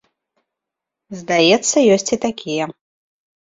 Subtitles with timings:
[1.19, 2.65] Здаецца, ёсць і такія.